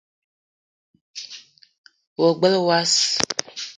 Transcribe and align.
Wa 2.19 2.27
gbele 2.37 2.59
wass 2.67 2.93